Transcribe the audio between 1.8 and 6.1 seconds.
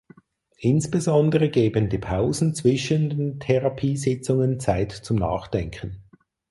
die Pausen zwischen den Therapiesitzungen Zeit zum Nachdenken.